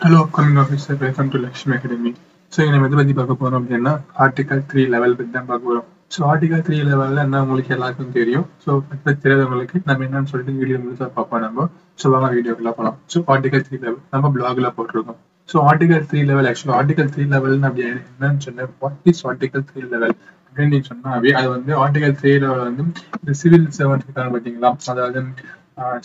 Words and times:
Hello 0.00 0.18
upcoming 0.24 0.58
officer 0.62 0.98
welcome 1.02 1.30
to 1.32 1.38
Lakshmi 1.42 1.72
academy 1.76 2.10
so 2.52 2.66
நம்ம 2.72 2.86
எதை 2.88 2.96
பற்றி 2.98 3.14
பார்க்க 3.18 3.34
போகிறோம் 3.40 3.58
அப்படின்னா 3.60 3.92
ஆர்டிகல் 4.24 4.62
த்ரீ 4.70 4.82
லெவல் 4.94 5.16
பற்றி 5.18 5.32
தான் 5.34 5.48
பார்க்க 5.50 5.66
போகிறோம் 5.66 5.86
ஸோ 6.14 6.20
ஆர்டிகல் 6.30 6.62
த்ரீ 6.66 6.76
லெவலில் 6.88 7.22
என்ன 7.24 7.40
உங்களுக்கு 7.44 7.74
எல்லாருக்கும் 7.76 8.14
தெரியும்? 8.16 8.46
ஸோ 8.64 8.70
பற்றி 8.86 9.14
தெரியாதவங்களுக்கு 9.24 9.76
நம்ம 9.88 10.06
என்னன்னு 10.06 10.30
சொல்லிட்டு 10.32 10.54
வீடியோ 10.60 10.78
முழுசாக 10.84 11.10
பார்ப்போம் 11.16 11.44
நம்ம. 11.46 11.66
ஸோ 11.98 12.12
வாங்க 12.14 12.30
வீடியோக்குள்ள 12.36 12.72
போகலாம் 12.78 12.96
ஸோ 13.12 13.20
ஆர்டிகல் 13.34 13.64
த்ரீ 13.68 13.78
லெவல் 13.84 14.00
நம்ம 14.14 14.30
பிளாகில் 14.36 14.74
போட்டிருக்கோம். 14.78 15.20
So 15.48 15.58
article 15.70 16.04
three 16.10 16.20
eleven 16.30 16.48
actually 16.50 16.76
article 16.80 17.10
three 17.14 17.26
eleven 17.34 17.56
அப்படி 17.68 17.84
என்னன்னு 17.90 18.42
சொன்னேன் 18.46 18.72
what 18.84 19.08
is 19.12 19.22
article 19.30 19.66
three 19.70 19.82
eleven 19.94 20.16
அப்படின்னு 20.46 20.80
சொன்னாவே 20.90 21.32
அது 21.40 21.48
வந்து 21.56 21.72
ஆர்டிகல் 21.84 22.16
த்ரீ 22.20 22.32
லெவல் 22.44 22.66
வந்து 22.68 22.84
இந்த 23.20 23.34
சிவில் 23.42 23.66
சர்வன்ட் 23.78 24.06
இருக்காங்க 24.06 24.30
பார்த்தீங்களா? 24.34 24.70
அதாவது 24.94 25.20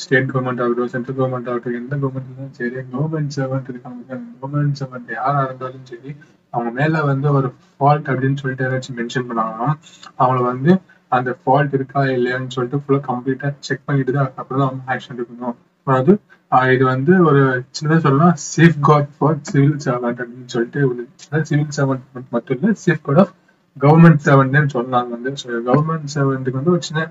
ஸ்டேட் 0.02 0.32
கவர்மெண்ட் 0.32 0.62
ஆகட்டும் 0.64 0.92
சென்ட்ரல் 0.94 1.18
கவர்மெண்ட் 1.18 1.50
ஆகட்டும் 1.52 1.78
எந்த 1.80 1.94
கவர்மெண்ட் 1.96 2.30
இருந்தாலும் 2.30 2.56
சரி 2.60 2.82
கவர்மெண்ட் 2.94 3.36
சர்வெண்ட் 3.38 3.70
இருக்காங்க 3.74 4.02
கவர்மெண்ட் 4.42 4.80
சர்வெண்ட் 4.82 5.12
யாரா 5.18 5.42
இருந்தாலும் 5.48 5.86
சரி 5.92 6.12
அவங்க 6.54 6.72
மேல 6.72 7.02
வந்து 7.12 7.28
ஒரு 7.38 7.48
ஃபால்ட் 7.72 8.10
அப்படின்னு 8.12 8.40
சொல்லிட்டு 8.42 8.66
ஏதாச்சும் 8.68 8.98
மென்ஷன் 9.00 9.28
பண்ணாங்கன்னா 9.30 9.70
அவங்கள 10.20 10.42
வந்து 10.52 10.72
அந்த 11.12 11.32
ஃபால்ட் 11.40 11.76
இருக்கா 11.78 12.02
இல்லையான்னு 12.16 12.54
சொல்லிட்டு 12.56 12.80
ஃபுல்லா 12.84 13.02
கம்ப்ளீட்டா 13.10 13.50
செக் 13.68 13.86
பண்ணிட்டு 13.88 14.14
தான் 14.18 14.32
அப்புறம் 14.40 14.62
தான் 14.62 14.70
அவங்க 14.70 14.94
ஆக்ஷன் 14.94 15.16
எடுக்கணும். 15.16 15.58
அதாவது 15.88 16.14
இது 16.74 16.84
வந்து 16.94 17.14
ஒரு 17.30 17.42
சின்னதாக 17.78 18.00
சொல்லலாம் 18.06 18.36
safe 18.54 18.80
card 18.88 19.12
for 19.18 19.38
civil 19.50 19.78
servant 19.86 20.22
அப்படின்னு 20.22 20.52
சொல்லிட்டு 20.54 20.80
அதாவது 21.26 21.48
சிவில் 21.50 21.76
சர்வெண்ட் 21.78 22.06
மட்டும் 22.36 22.56
இல்லை 22.58 22.72
சேஃப் 22.86 23.04
கார்ட் 23.08 23.22
ஆஃப் 23.24 23.34
கவர்மெண்ட் 23.78 24.24
சர்வெண்ட்னு 24.28 24.74
சொல்லலாம் 24.76 25.12
வந்து. 25.16 25.32
கவர்மெண்ட் 25.70 26.14
சர்வெண்ட்டுக்கு 26.16 26.60
வந்து 26.62 26.76
ஒரு 26.76 26.84
சின்ன 26.90 27.04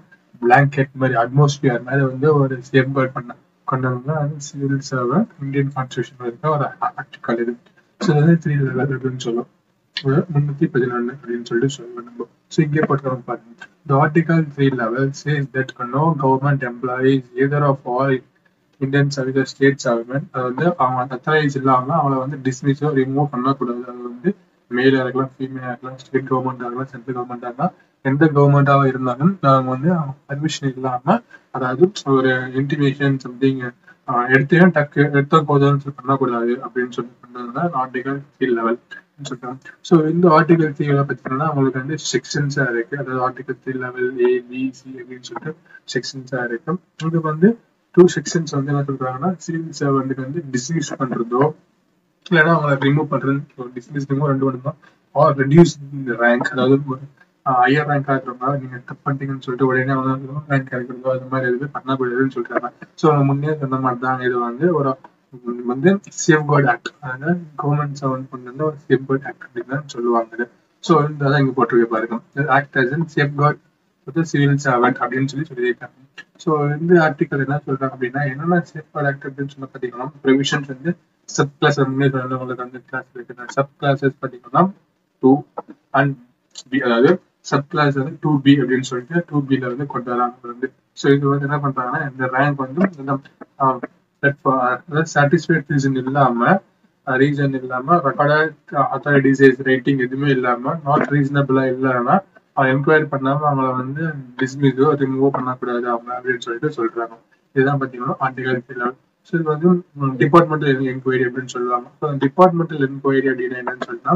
பிளாங்கெட் 0.44 0.92
மாதிரி 1.02 1.16
அட்மாஸ்பியர் 1.22 1.84
மாதிரி 1.88 2.04
வந்து 2.12 2.28
ஒரு 2.40 2.56
சேஃப் 2.70 2.94
கார்ட் 2.98 3.14
பண்ண 3.16 3.36
கொண்டவங்க 3.68 4.12
அது 4.22 4.34
சிவில் 4.48 4.84
சர்வர் 4.90 5.26
இந்தியன் 5.44 5.72
கான்ஸ்டியூஷன் 5.76 6.24
இருக்க 6.28 6.50
ஒரு 6.56 6.66
ஆர்டிக்கல் 6.88 7.40
இது. 7.44 7.54
ஸோ 8.00 8.10
அது 8.22 8.34
த்ரீ 8.44 8.56
லெவல் 8.64 8.94
அப்படின்னு 8.96 9.22
சொல்லுவோம் 9.26 9.50
முன்னூத்தி 10.34 10.66
பதினொன்னு 10.74 11.12
அப்படின்னு 11.16 11.46
சொல்லிட்டு 11.50 11.76
சொல்லுவோம் 11.76 12.06
நம்ம. 12.08 12.26
ஸோ 12.54 12.60
இங்கே 12.66 12.82
போட்டுக்கிறோம் 12.88 13.26
பாருங்க. 13.30 13.70
The 13.88 13.94
article 14.02 14.38
3 14.56 14.68
level 14.80 15.06
says 15.18 15.42
that 15.54 15.70
no 15.94 16.02
government 16.22 16.62
employees 16.70 17.24
either 17.42 17.62
of 17.70 17.88
all 17.94 18.14
Indian 18.80 19.12
service 19.16 19.50
state 19.52 19.82
government 19.82 20.28
அது 20.36 20.44
வந்து 20.48 20.64
அவங்க 20.82 21.16
அத்தரைஸ் 21.16 21.56
இல்லாம 21.58 21.92
அவங்கள 21.98 22.16
வந்து 22.22 22.38
டிஸ்மிஸோ 22.46 22.88
ரிமூவ் 22.98 23.28
பண்ணக்கூடாது. 23.34 23.82
அது 23.90 24.00
வந்து 24.08 24.30
மேலாக 24.70 25.02
இருக்கலாம் 25.04 25.30
ஃபீமேலாக 25.34 25.70
இருக்கலாம் 25.72 25.98
ஸ்டேட் 26.02 26.26
கவர்மெண்ட் 26.30 26.62
இருக்கலாம் 26.64 26.90
சென்ட்ரல் 26.92 27.16
கவர்மெண்ட் 27.18 27.44
இருக்கலாம் 27.48 27.74
எந்த 28.04 28.24
கவர்மெண்டாக 28.34 28.90
இருந்தாலும் 28.92 29.32
நாங்க 29.44 29.70
வந்து 29.74 29.90
பர்மிஷன் 30.28 30.72
இல்லாம 30.72 31.16
அதாவது 31.54 31.84
ஒரு 32.16 32.32
இன்டிமேஷன் 32.60 33.16
சம்திங் 33.24 33.62
எடுத்தே 34.34 34.66
டக்கு 34.76 35.00
எடுத்த 35.16 35.40
போதும்னு 35.50 35.92
பண்ணக்கூடாது 35.98 36.52
அப்படின்னு 36.64 36.94
சொல்லி 36.96 37.12
பண்ணதுதான் 37.22 37.70
ஆர்டிகல் 37.82 38.18
த்ரீ 38.34 38.48
லெவல் 38.58 38.78
சொல்றாங்க. 39.28 39.56
ஸோ 39.88 39.94
இந்த 40.12 40.26
ஆர்டிகல் 40.36 40.72
த்ரீ 40.76 40.86
பார்த்தீங்கன்னா 40.90 41.48
உங்களுக்கு 41.52 41.80
வந்து 41.82 41.96
செக்ஷன்ஸா 42.10 42.64
இருக்கு. 42.72 42.94
அதாவது 43.02 43.20
article 43.26 43.58
three 43.62 43.74
eleven 43.84 44.08
A 44.26 44.30
B 44.50 44.62
C 44.78 44.88
அப்படின்னு 45.00 45.26
சொல்லிட்டு 45.28 45.52
செக்ஷன்ஸா 45.94 46.40
இருக்கு. 46.48 46.74
இது 47.08 47.20
வந்து 47.30 47.50
டூ 47.94 48.04
செக்ஷன்ஸ் 48.16 48.54
வந்து 48.56 48.72
என்ன 48.72 48.84
சொல்றாங்கன்னா 48.90 49.30
சிவில் 49.44 49.76
சர்வெண்ட்டுக்கு 49.80 50.26
வந்து 50.26 50.42
டிஸ்மிஸ் 50.54 50.92
பண்றதோ 51.00 51.42
இல்லைன்னா 52.26 52.52
அவங்களை 52.56 52.76
ரிமூவ் 52.86 53.12
பண்றது 53.12 53.38
டிஸ்மிஸ் 53.76 54.08
ரிமூவ் 54.12 54.30
ரெண்டு 54.32 54.46
ஒன்று 54.48 54.66
தான் 54.68 54.78
ஆர் 55.14 55.34
ரெடியூஸ் 55.42 55.74
ரேங்க் 56.22 56.50
அதாவது 56.54 56.78
ஐயா 57.46 57.82
ரேங்க் 57.88 58.10
ஆகிறவங்க 58.12 58.50
நீங்க 58.60 58.76
தப்பு 58.88 59.02
பண்ணிட்டீங்கன்னு 59.06 59.44
சொல்லிட்டு 59.46 59.66
உடனே 59.70 59.94
அவங்க 59.96 60.12
ரேங்க் 60.52 60.70
கிடைக்கிறதோ 60.70 61.10
அது 61.14 61.26
மாதிரி 61.32 61.48
எதுவுமே 61.50 61.68
பண்ணக்கூடாதுன்னு 61.76 62.34
சொல்றாங்க. 62.36 62.68
ஸோ 63.00 63.06
முன்னே 63.30 63.54
சொன்ன 63.62 63.80
மாதிரி 63.86 64.00
தான் 64.06 64.22
இது 64.26 64.36
வந்து 64.48 64.66
ஒரு 64.78 64.92
வந்து 65.72 65.90
சேஃப் 66.22 66.48
கார்டு 66.50 66.68
ஆக்ட் 66.72 66.90
அதாவது 67.10 67.32
கவர்மெண்ட் 67.62 67.98
சர்வன் 68.00 68.28
கொண்டு 68.32 68.48
வந்து 68.50 68.64
ஒரு 68.68 68.76
சேஃப் 68.86 69.06
கார்டு 69.08 69.26
ஆக்ட் 69.30 69.44
அப்படின்னு 69.46 69.78
சொல்லுவாங்க. 69.94 70.46
ஸோ 70.84 70.92
இந்த 71.08 71.22
தான் 71.30 71.40
இங்க 71.42 71.52
போட்டிருக்க 71.58 71.88
பாருங்க. 71.94 72.16
Act 72.56 72.78
as 72.82 72.94
an 72.96 73.06
safeguard 73.40 73.60
civil 74.32 74.62
servant 74.66 74.98
அப்படின்னு 75.02 75.30
சொல்லி 75.32 75.46
சொல்லியிருக்காங்க. 75.50 75.96
ஸோ 76.42 76.50
இந்த 76.78 76.94
ஆர்டிக்கல் 77.06 77.44
என்ன 77.46 77.60
சொல்றாங்க 77.66 77.92
அப்படின்னா 77.96 78.22
என்னென்ன 78.32 78.60
சேஃப் 78.72 78.90
கார்டு 78.94 79.08
ஆக்ட் 79.10 79.26
அப்படின்னு 79.28 79.52
சொல்லி 79.54 79.68
பார்த்தீங்கன்னா 79.68 80.08
ப்ரொவிஷன்ஸ் 80.24 80.70
வந்து 80.74 80.92
சப் 81.28 81.54
கிளாஸ் 81.60 81.80
முன்னே 81.92 82.08
உங்களுக்கு 82.38 82.64
வந்து 82.66 82.80
கிளாஸ் 82.90 83.08
இருக்கு. 83.16 83.52
சப் 83.58 83.72
கிளாஸஸ் 83.80 84.18
பார்த்தீங்கன்னா 84.22 84.64
டூ 85.22 85.32
அண்ட் 86.00 86.14
பி 86.72 86.80
அதாவது 86.88 87.12
சப் 87.44 87.68
கிளாஸ் 87.72 87.96
வந்து 88.00 88.14
டூ 88.22 88.30
பி 88.44 88.52
அப்படின்னு 88.60 88.88
சொல்லிட்டு 88.90 89.24
டூ 89.30 89.38
பில 89.48 89.64
வந்து 89.72 89.86
கொண்டு 89.92 90.08
வராங்க 90.12 90.52
வந்து. 90.52 90.68
ஸோ 91.00 91.06
இது 91.16 91.24
வந்து 91.32 91.46
என்ன 91.48 91.58
பண்றாங்கன்னா 91.64 92.00
இந்த 92.10 92.24
ரேங்க் 92.36 92.62
வந்து 92.64 92.82
சாட்டிஸ்ஃபைட் 95.14 95.72
ரீசன் 95.72 95.98
இல்லாம 96.02 96.52
ரீசன் 97.06 97.56
இல்லாம 97.60 97.96
ரெக்கார்டட் 98.06 98.52
அத்தாரிட்டிஸ் 98.94 99.42
ரேட்டிங் 99.68 100.00
எதுவுமே 100.06 100.28
இல்லாம 100.36 100.74
நாட் 100.86 101.10
ரீசனபிளா 101.14 101.64
இல்லாம 101.74 102.06
அவன் 102.56 102.70
என்கொயரி 102.72 103.06
பண்ணாம 103.12 103.46
அவங்கள 103.50 103.70
வந்து 103.80 104.02
டிஸ்மிஸோ 104.40 104.88
ரிமூவ் 105.00 105.34
பண்ணக்கூடாது 105.36 105.86
அவங்க 105.92 106.10
அப்படின்னு 106.18 106.44
சொல்லிட்டு 106.46 106.70
சொல்றாங்க. 106.78 107.14
இதுதான் 107.54 107.80
பாத்தீங்கன்னா 107.80 108.16
ஆர்டிகல் 108.26 108.94
ஸோ 109.28 109.32
இது 109.38 109.44
வந்து 109.52 109.68
டிபார்ட்மெண்டல் 110.22 110.88
என்கொயரி 110.92 111.24
அப்படின்னு 111.28 111.52
சொல்லுவாங்க. 111.56 111.86
ஸோ 112.00 112.10
டிபார்ட்மெண்டல் 112.24 112.84
என்கொயரி 112.88 113.28
அப்படின்னா 113.32 113.60
என்னன்னு 113.62 113.88
சொன்னா 113.90 114.14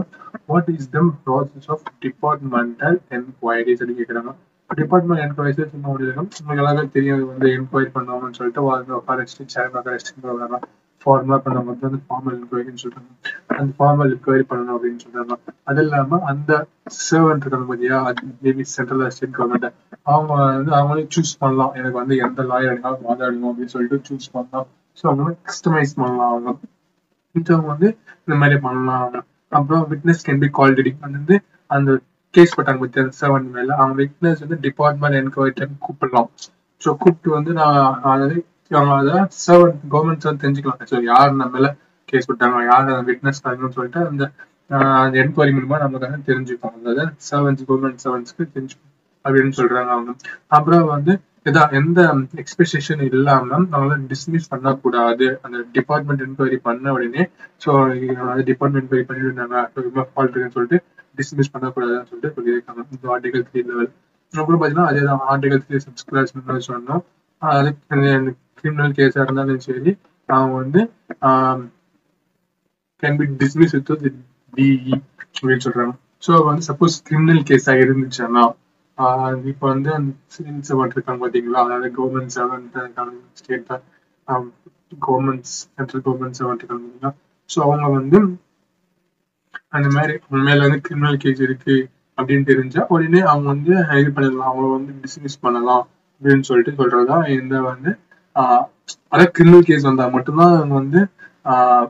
what 0.51 0.71
is 0.75 0.91
the 0.97 1.13
process 1.27 1.69
of 1.75 1.85
departmental 2.07 2.99
enquiries 3.19 3.81
அப்படின்னு 3.83 4.01
கேட்குறாங்க 4.03 4.35
டிபார்ட்மெண்ட் 4.71 5.23
என்கொயரிஸ் 5.27 5.73
சும்மா 5.75 5.89
முடியும் 5.93 6.19
உங்களுக்கு 6.23 6.63
எல்லாருக்கும் 6.63 6.97
தெரியும் 6.97 7.23
வந்து 7.31 7.49
என்கொயரி 7.59 7.91
பண்ணுவாங்கன்னு 7.97 8.39
சொல்லிட்டு 8.41 8.67
வாழ்ந்து 8.69 8.99
உட்கார 8.99 9.19
வச்சுட்டு 9.23 9.55
சேர் 9.55 9.71
உட்கார 9.71 9.95
வச்சுட்டு 9.97 10.61
ஃபார்மலா 11.03 11.37
அந்த 11.49 11.61
வந்து 11.87 12.01
ஃபார்மல் 12.07 12.35
என்கொயரின்னு 12.37 12.83
சொல்றாங்க. 12.85 13.11
அந்த 13.59 13.71
ஃபார்மல் 13.77 14.11
என்கொயரி 14.15 14.45
பண்ணணும் 14.51 14.75
அப்படின்னு 14.77 15.03
சொல்றாங்க. 15.05 15.35
அது 15.71 15.83
இல்லாம 15.85 16.19
அந்த 16.33 16.53
சர்வன்ட் 17.07 17.45
இருக்காங்க 17.45 17.69
பாத்தியா 17.71 17.99
மேபி 18.45 18.65
சென்ட்ரல் 18.75 19.05
ஸ்டேட் 19.17 19.37
கவர்மெண்ட் 19.39 19.69
அவங்க 20.13 20.33
வந்து 20.41 20.73
அவங்களே 20.79 21.05
சூஸ் 21.17 21.33
பண்ணலாம். 21.43 21.73
எனக்கு 21.81 21.97
வந்து 22.03 22.17
எந்த 22.27 22.43
லாயர் 22.51 22.73
எடுக்கலாம் 22.73 23.07
வாதாடணும் 23.09 23.51
அப்படின்னு 23.51 23.75
சொல்லிட்டு 23.77 23.99
சூஸ் 24.09 24.29
பண்ணலாம். 24.37 24.69
ஸோ 24.99 25.05
அவங்க 25.11 25.37
கஸ்டமைஸ் 25.49 25.97
பண்ணலாம். 26.01 26.31
அவங்க 26.33 26.51
அவங்க 27.35 27.69
வந்து 27.73 27.89
இந்த 28.25 28.37
மாதிரி 28.41 28.61
பண்ணலாம். 28.61 29.17
அப்புறம் 29.53 29.83
விட்னஸ் 29.91 30.25
கேன் 30.27 30.43
பி 30.45 30.49
கால் 30.51 30.77
டிடிங் 30.79 31.01
வந்து 31.09 31.37
அந்த 31.71 31.91
கேஸ் 32.35 32.55
போட்டாங்க 32.57 32.81
பத்தி 32.81 33.01
அந்த 33.01 33.15
செவன் 33.21 33.47
மேல. 33.51 33.71
அவங்க 33.77 33.95
விட்னஸ் 34.03 34.43
வந்து 34.45 34.59
டிபார்ட்மெண்ட் 34.67 35.19
என்கொயரி 35.21 35.69
கூப்பிடலாம். 35.87 36.29
ஸோ 36.83 36.89
கூப்பிட்டு 36.97 37.31
வந்து 37.31 37.53
நான் 37.53 37.79
அதாவது 38.11 38.37
அவங்க 38.71 38.95
அதை 39.03 39.15
சர்வன் 39.45 39.79
கவர்மெண்ட் 39.91 40.29
வந்து 40.29 40.43
தெரிஞ்சுக்கலாம் 40.45 40.91
ஸோ 40.91 40.99
யார் 41.05 41.31
நம்ம 41.33 41.53
மேல 41.55 41.69
கேஸ் 42.09 42.29
போட்டாங்க 42.29 42.61
யார் 42.65 42.91
விட்னஸ் 43.09 43.43
ஆகணும்னு 43.45 43.77
சொல்லிட்டு 43.79 44.01
அந்த 44.07 44.25
அந்த 45.05 45.17
என்கொயரி 45.23 45.53
மூலமா 45.57 45.79
நமக்கு 45.79 46.07
வந்து 46.07 46.29
தெரிஞ்சுப்பாங்க 46.31 46.79
அதாவது 46.85 47.15
சர்வன்ஸ் 47.31 47.65
கவர்மெண்ட் 47.69 48.03
சர்வன்ஸ்க்கு 48.05 48.45
தெரிஞ்சுக்கணும் 48.55 48.95
அப்படின்னு 49.25 49.55
சொல்றாங்க 49.61 49.91
அவங்க. 49.91 50.13
அப்புறம் 50.49 50.85
வந்து 50.87 51.13
இதான் 51.47 51.73
எந்த 51.79 52.01
எக்ஸ்பெக்டேஷன் 52.43 53.03
இல்லாம 53.09 53.49
அவங்கள 53.77 53.97
டிஸ்மிஸ் 54.13 54.49
பண்ணக்கூடாது. 54.53 55.27
அந்த 55.45 55.59
டிபார்ட்மெண்ட் 55.77 56.25
என்கொயரி 56.27 56.59
பண்ண 56.69 56.93
உடனே 56.97 57.25
ஸோ 57.65 57.71
டிபார்ட்மெண்ட் 58.51 58.85
என்கொயரி 58.85 59.07
பண்ணிட்டு 59.09 59.29
இருந்தாங்க 59.31 59.57
ஃபால்ட் 60.13 60.33
இருக்குன்னு 60.33 60.57
சொல்லிட்டு 60.57 60.79
டிஸ்மிஸ் 61.19 61.53
பண்ணக்கூடாதுன்னு 61.55 62.09
சொல்லிட்டு 62.11 62.35
சொல்லியிருக்காங்க. 62.39 62.83
இந்த 62.95 63.07
ஆர்டிகல் 63.15 63.47
த்ரீ 63.49 63.63
லெவல் 63.71 63.91
அப்புறம் 64.35 64.59
பார்த்தீங்கன்னா 64.61 64.91
அதே 64.91 65.03
தான் 65.11 65.23
ஆர்டிகல் 65.33 65.63
த்ரீ 65.67 65.79
சப்ஸ்கிரைப் 65.87 66.69
சொன்னோம். 66.71 67.03
அது 67.43 67.69
கிரிமினல் 68.61 68.95
கேஸாக 68.99 69.25
இருந்தாலும் 69.27 69.65
சரி 69.67 69.93
அவங்க 70.29 70.55
வந்து 70.63 70.81
can 73.03 73.19
be 73.21 73.27
dismiss 73.43 73.75
with 73.77 73.93
DE 74.53 74.97
அப்படின்னு 75.35 75.65
சொல்றாங்க. 75.67 75.93
ஸோ 76.27 76.33
வந்து 76.49 76.63
சப்போஸ் 76.69 76.97
கிரிமினல் 77.09 77.43
கேஸாக 77.51 77.85
இருந்துச்சுன்னா 77.85 78.45
இப்போ 79.51 79.65
வந்து 79.73 79.91
சிவில் 80.35 80.95
இருக்காங்க 80.97 81.21
பாத்தீங்களா? 81.25 81.61
அதாவது 81.67 81.89
கவர்மெண்ட் 81.99 82.35
சர்வெண்ட் 82.37 82.79
இருக்காங்க 82.83 83.13
state 83.41 83.69
government 85.07 85.47
central 85.53 86.03
government 86.07 86.39
servant 86.39 86.63
இருக்காங்க 86.63 86.85
பாத்தீங்களா? 86.87 87.13
ஸோ 87.51 87.59
அவங்க 87.67 87.87
வந்து 87.99 88.19
அந்த 89.77 89.89
மாதிரி 89.97 90.15
மேல 90.49 90.59
வந்து 90.67 90.81
கிரிமினல் 90.89 91.21
கேஸ் 91.25 91.43
இருக்கு 91.47 91.77
அப்படின்னு 92.19 92.49
தெரிஞ்சா 92.51 92.83
உடனே 92.95 93.21
அவங்க 93.33 93.49
வந்து 93.55 93.73
இது 94.01 94.11
பண்ணிடலாம் 94.17 94.51
அவங்க 94.53 94.71
வந்து 94.79 94.93
டிஸ்மிஸ் 95.05 95.43
பண்ணலாம் 95.45 95.85
அப்படின்னு 96.23 96.47
சொல்லிட்டு 96.49 96.73
சொல்றதா 96.81 97.19
இந்த 97.39 97.57
வந்து 97.71 97.91
அதாவது 98.37 99.31
கிரிமினல் 99.37 99.67
கேஸ் 99.69 99.89
வந்தா 99.91 100.07
மட்டும்தான் 100.17 100.55
அவங்க 100.59 100.75
வந்து 100.83 101.01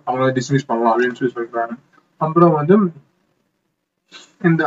அவங்கள 0.06 0.28
டிஸ்மிஸ் 0.38 0.68
பண்ணலாம் 0.70 0.92
அப்படின்னு 0.94 1.18
சொல்லி 1.20 1.36
சொல்றாங்க. 1.38 1.74
அப்புறம் 2.20 2.54
வந்து 2.60 2.74
இந்த 4.48 4.62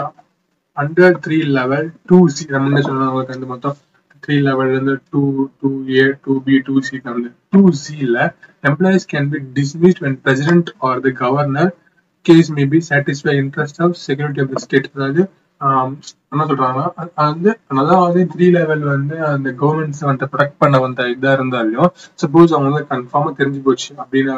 under 0.82 1.18
three 1.24 1.38
eleven 1.56 1.88
two 2.10 2.18
C 2.30 2.44
நம்ம 2.50 2.70
என்ன 2.70 2.82
சொன்னவங்களுக்கு 2.82 3.34
வந்து 3.34 3.50
மொத்தம் 3.52 3.78
த்ரீ 4.24 4.36
லெவல் 4.42 4.72
இருந்து 4.72 4.96
two 5.12 5.22
two 5.62 5.70
A 5.96 6.04
two 6.26 6.34
B 6.46 6.56
two 6.68 6.76
C 6.82 6.96
வந்து 7.08 7.30
டூ 7.54 7.62
சில 7.80 8.16
employees 8.64 9.08
can 9.12 9.30
be 9.32 9.40
dismissed 9.54 10.02
when 10.06 10.18
president 10.26 10.72
or 10.88 11.02
the 11.02 11.12
governor 11.22 11.72
case 12.26 12.50
may 12.58 12.66
be 12.74 12.82
satisfy 12.90 13.36
interest 13.42 13.80
of 13.82 13.96
security 14.06 14.42
of 14.44 14.52
the 14.54 14.64
state 14.66 14.90
அதாவது 14.94 15.24
என்ன 16.32 16.44
சொல்றாங்கன்னா 16.52 16.88
வந்து 17.26 17.52
அதாவது 17.76 18.22
த்ரீ 18.34 18.46
லெவல் 18.52 18.86
வந்து 18.92 19.16
அந்த 19.28 19.50
கவர்மெண்ட்ஸ் 19.60 20.04
வந்து 20.04 20.30
ப்ரொடெக்ட் 20.32 20.62
பண்ண 20.62 20.78
வந்த 20.80 21.10
இதா 21.10 21.34
இருந்தாலும் 21.38 21.90
சப்போஸ் 22.20 22.54
அவங்க 22.54 22.70
வந்து 22.70 22.90
கன்ஃபார்மாக 22.94 23.34
தெரிஞ்சு 23.42 23.62
போச்சு 23.68 23.92
அப்படின்னு 23.98 24.34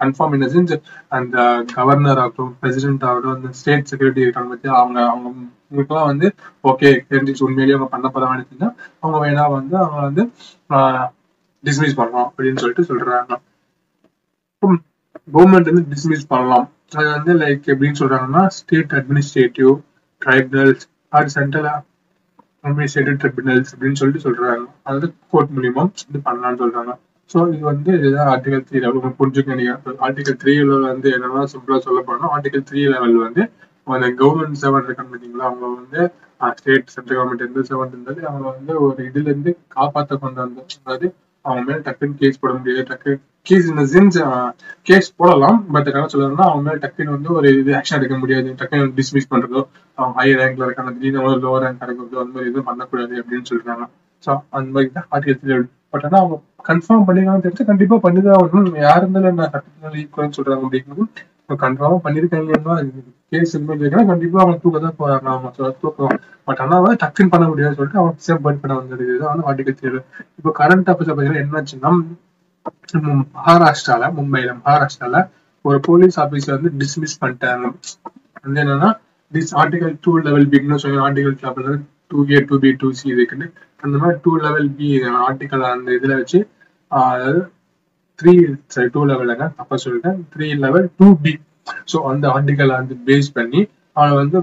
கன்ஃபார்ம் 0.00 0.34
என்ன 0.36 0.46
செஞ்சு 0.46 0.76
அந்த 1.08 1.36
கவர்னர் 1.74 2.18
ஆகட்டும் 2.18 2.52
பிரசிடென்ட் 2.60 3.04
ஆகட்டும் 3.04 3.34
அந்த 3.34 3.50
ஸ்டேட் 3.52 3.90
செக்யூரிட்டி 3.90 4.20
இருக்காங்க 4.20 4.48
பத்தி 4.48 4.68
அவங்க 4.80 4.98
அவங்க 5.08 5.28
உங்களுக்குலாம் 5.70 6.10
வந்து 6.12 6.26
ஓகே 6.70 6.90
தெரிஞ்சிச்சு 7.10 7.46
உண்மையிலேயே 7.48 7.76
அவங்க 7.78 7.90
பண்ண 7.94 8.10
போறாங்க 8.14 8.32
வேண்டியதுன்னா 8.32 8.70
அவங்க 9.00 9.18
வேணா 9.24 9.44
வந்து 9.58 9.76
அவங்க 9.84 10.00
வந்து 10.08 10.24
டிஸ்மிஸ் 11.64 11.98
பண்ணலாம் 12.00 12.28
அப்படின்னு 12.28 12.60
சொல்லிட்டு 12.62 12.88
சொல்றாங்க. 12.90 13.34
கவர்மெண்ட் 15.34 15.70
வந்து 15.70 15.84
டிஸ்மிஸ் 15.92 16.30
பண்ணலாம். 16.32 16.66
அது 16.96 17.08
வந்து 17.16 17.32
லைக் 17.42 17.70
எப்படின்னு 17.72 18.00
சொல்றாங்கன்னா 18.02 18.42
state 18.58 18.92
administrative 18.98 19.72
tribunals 20.22 20.84
or 21.16 21.32
central 21.36 21.68
administrative 22.66 23.16
tribunals 23.22 23.72
அப்படின்னு 23.72 24.00
சொல்லிட்டு 24.00 24.24
சொல்றாங்க. 24.26 24.64
அதாவது 24.82 25.08
கோர்ட் 25.30 25.52
மூலியமா 25.56 25.84
இது 26.08 26.20
பண்ணலாம்னு 26.28 26.62
சொல்றாங்க. 26.64 26.94
ஸோ 27.30 27.38
இது 27.52 27.62
வந்து 27.70 27.90
இதுதான் 27.98 28.30
ஆர்டிகல் 28.32 28.64
த்ரீ 28.66 28.78
லெவல் 28.82 28.98
உங்களுக்கு 28.98 29.20
புரிஞ்சுக்க 29.20 29.58
நீங்கள் 29.60 29.98
ஆர்டிகல் 30.06 30.38
த்ரீ 30.42 30.54
லெவல் 30.60 30.90
வந்து 30.92 31.08
என்னன்னா 31.16 31.44
சிம்பிளாக 31.52 31.80
சொல்ல 31.86 32.00
போனால் 32.08 32.32
ஆர்டிகல் 32.36 32.66
த்ரீ 32.70 32.82
லெவல் 32.94 33.16
வந்து 33.26 33.42
அந்த 33.86 34.08
கவர்மெண்ட் 34.20 34.60
செவன் 34.62 34.86
இருக்காங்க 34.86 35.10
பார்த்தீங்களா? 35.12 35.46
அவங்க 35.50 35.66
வந்து 35.74 36.00
ஸ்டேட் 36.58 36.92
சென்ட்ரல் 36.94 37.16
கவர்மெண்ட் 37.18 37.44
எந்த 37.46 37.60
செவன் 37.68 37.92
இருந்தாலும் 37.92 38.28
அவங்க 38.30 38.46
வந்து 38.52 38.72
ஒரு 38.86 39.00
இதுல 39.08 39.28
இருந்து 39.32 39.52
காப்பாற்ற 39.76 40.16
கொண்டு 40.22 40.40
வந்தோம் 40.44 40.68
அதாவது 40.78 41.06
அவங்க 41.44 41.62
மேல 41.68 41.78
டக்குன்னு 41.86 42.20
கேஸ் 42.22 42.40
போட 42.42 42.52
முடியாது. 42.58 42.82
டக்கு 42.90 43.10
கேஸ் 43.46 43.66
இந்த 43.72 43.84
சென்ஸ் 43.94 44.18
கேஸ் 44.86 45.08
போடலாம். 45.20 45.58
பட் 45.74 45.88
என்ன 45.90 46.06
சொல்லணும்னா 46.14 46.46
அவங்க 46.50 46.62
மேல 46.68 46.78
டக்குன்னு 46.84 47.14
வந்து 47.16 47.30
ஒரு 47.38 47.48
இது 47.60 47.72
ஆக்ஷன் 47.80 47.98
எடுக்க 47.98 48.16
முடியாது. 48.22 48.48
டக்குன்னு 48.60 48.94
டிஸ்மிஸ் 49.00 49.30
பண்றதோ 49.32 49.62
அவங்க 49.98 50.14
ஹை 50.20 50.28
ரேங்க்ல 50.40 50.68
இருக்காங்க 50.68 50.92
திடீர்னு 50.96 51.22
லோவர் 51.44 51.64
ரேங்க் 51.66 51.82
கிடைக்கிறதோ 51.82 52.22
அந்த 52.24 52.34
மாதிரி 52.36 52.50
எதுவும் 52.52 52.68
பண்ணக்கூடாது 52.70 53.14
அப்படின்னு 53.22 53.48
சொல்றாங்க. 53.52 53.86
ஸோ 54.24 54.30
அந்த 54.58 54.68
மாதிரி 54.76 54.90
தான் 54.98 55.08
ஆர்டிகல் 55.14 55.64
பட் 55.94 56.06
ஆனால் 56.08 56.22
அவங்க 56.22 56.36
கன்ஃபார்ம் 56.68 57.06
பண்ணிருக்காங்கன்னு 57.08 57.46
தெரிஞ்சு 57.46 57.70
கண்டிப்பா 57.70 57.96
பண்ணிதான் 58.04 58.36
ஆகணும். 58.40 58.76
யார் 58.86 59.02
இருந்தாலும் 59.02 59.38
நான் 59.40 59.52
சட்டத்தினால 59.54 59.94
ஈக்குவல்னு 60.02 60.36
சொல்றாங்க 60.38 60.66
அப்படிங்கிறது 60.66 61.04
கன்ஃபார்மா 61.64 61.98
பண்ணிருக்காங்கன்னா 62.06 62.74
கேஸ் 63.32 63.54
இருக்குன்னா 63.56 64.06
கண்டிப்பா 64.12 64.38
அவங்க 64.42 64.58
தூக்க 64.62 64.78
தான் 64.86 64.98
போறாங்க. 65.00 65.26
அவங்க 65.34 65.70
தூக்கம் 65.82 66.16
பட் 66.48 66.60
ஆனா 66.64 66.76
வந்து 66.84 67.00
டக்குன்னு 67.02 67.32
பண்ண 67.34 67.44
முடியாதுன்னு 67.50 67.78
சொல்லிட்டு 67.78 68.00
அவன் 68.02 68.20
சேவ் 68.26 68.42
பர்ன் 68.46 68.60
பண்ண 68.62 68.74
வந்தது 68.80 69.04
வந்து 69.24 69.46
ஆர்டிகல் 69.50 69.80
தேவை. 69.82 70.00
இப்போ 70.38 70.50
கரண்ட் 70.60 70.90
அஃபேர்ஸ் 70.92 71.12
என்ன 71.14 71.40
என்னாச்சுன்னா 71.44 71.92
மகாராஷ்டிரால 73.36 74.04
மும்பைல 74.18 74.50
மகாராஷ்டிரால 74.60 75.18
ஒரு 75.64 75.78
போலீஸ் 75.88 76.16
ஆபீஸ்ல 76.24 76.56
வந்து 76.56 76.70
டிஸ்மிஸ் 76.80 77.20
பண்ணிட்டாங்க. 77.22 77.66
வந்து 78.44 78.60
என்னன்னா 78.64 78.90
திஸ் 79.32 79.52
ஆர்டிகல் 79.60 79.94
டூ 80.04 80.12
லெவல் 80.26 80.48
பிக்னு 80.52 80.82
சொல்லி 80.84 80.98
article 81.06 81.38
two 82.14 82.22
A 82.32 82.40
two 82.50 82.58
B 82.64 82.70
two 82.82 82.90
C 82.98 83.06
இருக்குன்னு 83.16 83.46
அந்த 83.82 83.94
மாதிரி 84.02 84.18
டூ 84.24 84.32
லெவல் 84.44 84.68
பி 84.78 84.88
ஆர்டிகல் 85.26 85.64
அந்த 85.74 85.90
இதுல 85.98 86.18
வச்சு 86.20 86.40
அதாவது 86.92 87.40
த்ரீ 88.18 88.32
சாரி 88.74 88.88
டூ 88.96 89.00
லெவலுங்க 89.10 89.46
தப்பா 89.58 89.76
சொல்லிட்டேன். 89.84 90.18
Three 90.32 90.48
eleven 90.64 90.86
two 91.00 91.08
B 91.24 91.32
so 91.92 91.96
அந்த 92.10 92.24
ஆர்டிகலை 92.34 92.74
வந்து 92.80 92.96
பேஸ் 93.06 93.30
பண்ணி 93.38 93.60
அவனை 93.96 94.14
வந்து 94.22 94.38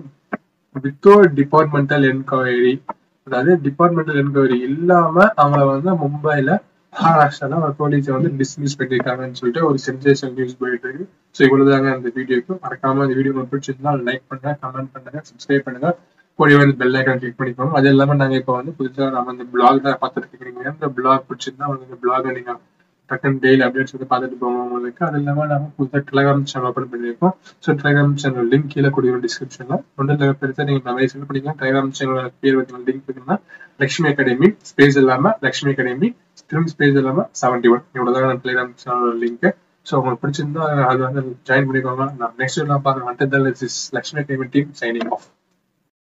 வித்தவுட் 0.76 1.34
டிபார்ட்மெண்டல் 1.40 2.06
என்கொயரி 2.12 2.74
அதாவது 3.28 3.52
டிபார்ட்மெண்டல் 3.68 4.20
என்கொயரி 4.22 4.58
இல்லாம 4.70 5.16
அவங்கள 5.42 5.64
வந்து 5.72 5.92
மும்பைல 6.04 6.52
மகாராஷ்டிரால 6.94 7.60
ஒரு 7.66 7.74
போலீஸை 7.82 8.12
வந்து 8.16 8.30
டிஸ்மிஸ் 8.40 8.78
பண்ணிருக்காங்கன்னு 8.80 9.40
சொல்லிட்டு 9.40 9.62
ஒரு 9.68 9.78
சென்சேஷன் 9.86 10.34
நியூஸ் 10.38 10.58
போயிட்டு 10.62 10.88
இருக்கு. 10.88 11.06
ஸோ 11.36 11.42
இவ்வளவுதாங்க 11.48 11.90
அந்த 11.98 12.10
வீடியோக்கு 12.18 12.54
மறக்காம 12.64 13.06
இந்த 13.08 13.16
வீடியோ 13.20 13.46
பிடிச்சிருந்தா 13.52 13.94
லைக் 14.08 14.26
பண்ணுங்க 14.32 14.56
கமெண்ட் 14.64 14.92
பண்ணுங்க 14.96 15.20
சப்ஸ்கிரைப் 15.30 15.66
பண்ணுங்க. 15.68 15.92
கூடிய 16.42 16.58
வந்து 16.64 16.80
பெல் 16.82 16.98
ஐக்கான் 17.00 17.22
கிளிக் 17.24 17.40
பண்ணிக்கணும் 17.40 17.78
அது 17.80 17.94
இல்லாமல் 17.94 18.22
நாங்கள் 18.24 18.42
இப்போ 18.42 18.56
வந்து 18.60 18.74
புதுசாக 18.80 19.10
நம்ம 19.16 19.34
இந்த 19.38 19.48
பிளாக் 19.56 19.86
தான் 19.88 20.02
பார்த்துட்டு 20.04 20.30
இருக்கிறீங்க 20.30 20.62
இந்த 20.76 20.90
பிளாக் 21.00 21.26
பிடிச்சிருந்தா 21.30 21.68
உங்களுக்கு 21.70 21.90
இந்த 21.90 22.00
பிளாகை 22.04 22.32
நீங்கள் 22.38 22.60
டக்குன்னு 23.10 23.42
டெய்லி 23.44 23.64
அப்டேட்ஸ் 23.66 23.94
வந்து 23.96 24.08
பார்த்துட்டு 24.12 24.38
போவோம் 24.42 24.62
உங்களுக்கு. 24.66 25.02
அது 25.08 25.18
இல்லாமல் 25.22 25.50
நம்ம 25.54 25.66
புதுசாக 25.78 26.02
டெலகிராம் 26.10 26.46
சேனல் 26.52 26.68
ஓப்பன் 26.70 26.92
பண்ணியிருக்கோம். 26.92 27.34
ஸோ 27.64 27.70
டெலகிராம் 27.80 28.14
சேனல் 28.22 28.48
லிங்க் 28.54 28.70
கீழே 28.74 28.90
கொடுக்குற 28.96 29.20
டிஸ்கிரிப்ஷன்ல 29.26 29.78
ஒன்றில் 30.00 30.38
பெருசாக 30.42 30.66
நீங்கள் 30.70 30.88
நிறைய 30.90 31.08
செல் 31.14 31.26
பண்ணிக்கலாம். 31.30 31.58
டெலகிராம் 31.62 31.92
சேனல் 32.00 32.30
பேர் 32.44 32.58
வந்து 32.60 32.86
லிங்க் 32.90 33.04
பார்த்தீங்கன்னா 33.08 33.38
லக்ஷ்மி 33.84 34.08
அகாடமி 34.12 34.50
ஸ்பேஸ் 34.70 35.00
இல்லாமல் 35.02 35.36
லக்ஷ்மி 35.48 35.72
அகாடமி 35.74 36.10
திரும்ப 36.48 36.74
ஸ்பேஸ் 36.76 36.98
இல்லாமல் 37.02 37.28
செவன்டி 37.42 37.72
ஒன் 37.74 37.84
இவ்வளவுதான் 37.98 38.42
டெலகிராம் 38.46 38.74
சேனல் 38.86 39.20
லிங்க் 39.26 39.48
ஸோ 39.86 39.94
உங்களுக்கு 40.00 40.24
பிடிச்சிருந்தா 40.24 40.64
அது 40.92 41.02
வந்து 41.08 41.22
ஜாயின் 41.50 41.70
பண்ணிக்கோங்க. 41.70 42.08
நான் 42.22 42.36
நெக்ஸ்ட் 42.42 42.66
நான் 42.74 42.86
பாருங்க 42.88 43.42
Lakshmi 43.98 44.20
academy 44.24 44.50
team 44.56 44.74
signing 44.82 45.12
off 45.18 45.28